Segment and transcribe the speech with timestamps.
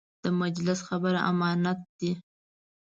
[0.23, 2.11] د مجلس خبره امانت دی.